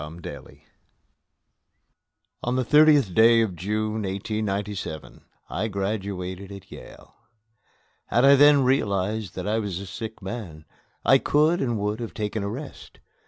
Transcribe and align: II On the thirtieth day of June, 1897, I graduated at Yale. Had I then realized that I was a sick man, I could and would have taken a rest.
II 0.01 0.63
On 2.41 2.55
the 2.55 2.63
thirtieth 2.65 3.13
day 3.13 3.41
of 3.41 3.55
June, 3.55 4.01
1897, 4.01 5.21
I 5.47 5.67
graduated 5.67 6.51
at 6.51 6.71
Yale. 6.71 7.13
Had 8.07 8.25
I 8.25 8.35
then 8.35 8.63
realized 8.63 9.35
that 9.35 9.45
I 9.47 9.59
was 9.59 9.79
a 9.79 9.85
sick 9.85 10.19
man, 10.19 10.65
I 11.05 11.19
could 11.19 11.61
and 11.61 11.77
would 11.77 11.99
have 11.99 12.15
taken 12.15 12.41
a 12.41 12.49
rest. 12.49 12.99